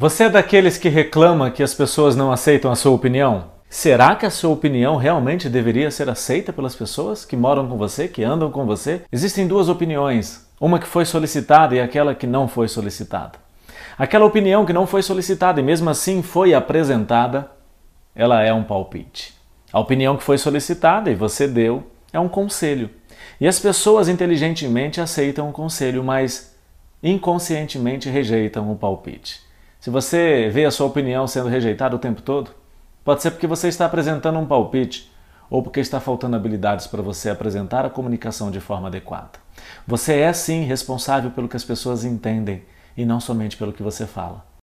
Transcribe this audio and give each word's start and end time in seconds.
Você 0.00 0.22
é 0.22 0.30
daqueles 0.30 0.78
que 0.78 0.88
reclama 0.88 1.50
que 1.50 1.60
as 1.60 1.74
pessoas 1.74 2.14
não 2.14 2.30
aceitam 2.30 2.70
a 2.70 2.76
sua 2.76 2.92
opinião? 2.92 3.46
Será 3.68 4.14
que 4.14 4.24
a 4.24 4.30
sua 4.30 4.52
opinião 4.52 4.94
realmente 4.94 5.48
deveria 5.48 5.90
ser 5.90 6.08
aceita 6.08 6.52
pelas 6.52 6.76
pessoas 6.76 7.24
que 7.24 7.36
moram 7.36 7.66
com 7.66 7.76
você, 7.76 8.06
que 8.06 8.22
andam 8.22 8.48
com 8.48 8.64
você? 8.64 9.02
Existem 9.10 9.48
duas 9.48 9.68
opiniões, 9.68 10.48
uma 10.60 10.78
que 10.78 10.86
foi 10.86 11.04
solicitada 11.04 11.74
e 11.74 11.80
aquela 11.80 12.14
que 12.14 12.28
não 12.28 12.46
foi 12.46 12.68
solicitada. 12.68 13.40
Aquela 13.98 14.24
opinião 14.24 14.64
que 14.64 14.72
não 14.72 14.86
foi 14.86 15.02
solicitada 15.02 15.58
e 15.58 15.64
mesmo 15.64 15.90
assim 15.90 16.22
foi 16.22 16.54
apresentada, 16.54 17.50
ela 18.14 18.40
é 18.40 18.54
um 18.54 18.62
palpite. 18.62 19.34
A 19.72 19.80
opinião 19.80 20.16
que 20.16 20.22
foi 20.22 20.38
solicitada 20.38 21.10
e 21.10 21.16
você 21.16 21.48
deu 21.48 21.82
é 22.12 22.20
um 22.20 22.28
conselho. 22.28 22.88
E 23.40 23.48
as 23.48 23.58
pessoas 23.58 24.08
inteligentemente 24.08 25.00
aceitam 25.00 25.48
o 25.50 25.52
conselho, 25.52 26.04
mas 26.04 26.54
inconscientemente 27.02 28.08
rejeitam 28.08 28.70
o 28.70 28.76
palpite. 28.76 29.48
Se 29.80 29.90
você 29.90 30.50
vê 30.50 30.64
a 30.64 30.72
sua 30.72 30.88
opinião 30.88 31.26
sendo 31.28 31.48
rejeitada 31.48 31.94
o 31.94 32.00
tempo 32.00 32.20
todo, 32.20 32.50
pode 33.04 33.22
ser 33.22 33.30
porque 33.30 33.46
você 33.46 33.68
está 33.68 33.86
apresentando 33.86 34.38
um 34.38 34.46
palpite 34.46 35.12
ou 35.48 35.62
porque 35.62 35.78
está 35.78 36.00
faltando 36.00 36.34
habilidades 36.34 36.88
para 36.88 37.00
você 37.00 37.30
apresentar 37.30 37.86
a 37.86 37.90
comunicação 37.90 38.50
de 38.50 38.58
forma 38.58 38.88
adequada. 38.88 39.38
Você 39.86 40.18
é 40.18 40.32
sim 40.32 40.64
responsável 40.64 41.30
pelo 41.30 41.48
que 41.48 41.56
as 41.56 41.64
pessoas 41.64 42.04
entendem 42.04 42.64
e 42.96 43.06
não 43.06 43.20
somente 43.20 43.56
pelo 43.56 43.72
que 43.72 43.82
você 43.82 44.04
fala. 44.04 44.47